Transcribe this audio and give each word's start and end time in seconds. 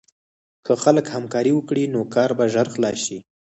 که 0.65 0.73
خلک 0.83 1.05
همکاري 1.15 1.51
وکړي، 1.55 1.83
نو 1.93 1.99
کار 2.13 2.29
به 2.37 2.45
ژر 2.53 2.67
خلاص 2.73 2.97
شي. 3.05 3.17